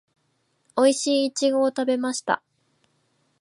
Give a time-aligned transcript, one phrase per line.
[0.75, 2.41] おいしいイチゴを食べました